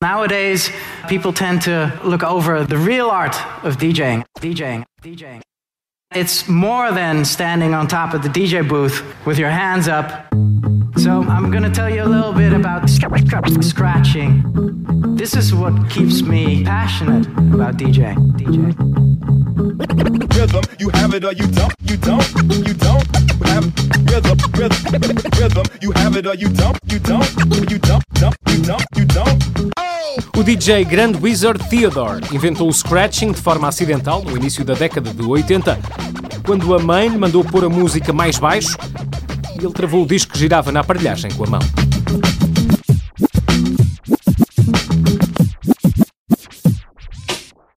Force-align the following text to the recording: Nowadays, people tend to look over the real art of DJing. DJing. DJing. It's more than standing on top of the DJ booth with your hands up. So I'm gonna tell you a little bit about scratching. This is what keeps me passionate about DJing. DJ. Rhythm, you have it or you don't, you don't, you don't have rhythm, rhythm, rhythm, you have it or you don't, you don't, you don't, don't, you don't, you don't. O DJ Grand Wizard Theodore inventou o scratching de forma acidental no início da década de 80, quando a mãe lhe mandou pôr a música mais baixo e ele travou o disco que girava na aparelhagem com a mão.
Nowadays, 0.00 0.70
people 1.08 1.34
tend 1.34 1.60
to 1.62 2.00
look 2.02 2.22
over 2.22 2.64
the 2.64 2.78
real 2.78 3.10
art 3.10 3.36
of 3.62 3.76
DJing. 3.76 4.24
DJing. 4.40 4.84
DJing. 5.02 5.42
It's 6.14 6.48
more 6.48 6.90
than 6.90 7.26
standing 7.26 7.74
on 7.74 7.86
top 7.88 8.14
of 8.14 8.22
the 8.22 8.30
DJ 8.30 8.66
booth 8.66 9.04
with 9.26 9.38
your 9.38 9.50
hands 9.50 9.86
up. 9.86 10.28
So 10.96 11.22
I'm 11.24 11.50
gonna 11.50 11.68
tell 11.68 11.90
you 11.90 12.04
a 12.04 12.08
little 12.08 12.32
bit 12.32 12.54
about 12.54 12.88
scratching. 12.88 14.73
This 15.24 15.36
is 15.36 15.54
what 15.54 15.72
keeps 15.88 16.20
me 16.20 16.64
passionate 16.64 17.26
about 17.54 17.78
DJing. 17.78 18.36
DJ. 18.36 18.76
Rhythm, 20.36 20.62
you 20.78 20.90
have 20.90 21.14
it 21.14 21.24
or 21.24 21.32
you 21.32 21.46
don't, 21.48 21.72
you 21.80 21.96
don't, 21.96 22.28
you 22.68 22.74
don't 22.74 23.08
have 23.48 23.64
rhythm, 24.04 24.36
rhythm, 24.52 25.16
rhythm, 25.40 25.64
you 25.80 25.92
have 25.92 26.14
it 26.18 26.26
or 26.26 26.34
you 26.34 26.50
don't, 26.50 26.78
you 26.92 26.98
don't, 26.98 27.24
you 27.70 27.78
don't, 27.78 28.04
don't, 28.20 28.36
you 28.50 28.58
don't, 28.64 28.84
you 28.96 29.06
don't. 29.06 29.42
O 30.36 30.44
DJ 30.44 30.84
Grand 30.84 31.16
Wizard 31.16 31.70
Theodore 31.70 32.20
inventou 32.30 32.68
o 32.68 32.72
scratching 32.74 33.32
de 33.32 33.40
forma 33.40 33.68
acidental 33.68 34.22
no 34.22 34.36
início 34.36 34.62
da 34.62 34.74
década 34.74 35.08
de 35.08 35.22
80, 35.22 35.78
quando 36.44 36.74
a 36.74 36.78
mãe 36.78 37.08
lhe 37.08 37.16
mandou 37.16 37.42
pôr 37.42 37.64
a 37.64 37.70
música 37.70 38.12
mais 38.12 38.38
baixo 38.38 38.76
e 39.58 39.64
ele 39.64 39.72
travou 39.72 40.02
o 40.04 40.06
disco 40.06 40.34
que 40.34 40.38
girava 40.38 40.70
na 40.70 40.80
aparelhagem 40.80 41.30
com 41.30 41.44
a 41.44 41.46
mão. 41.46 41.60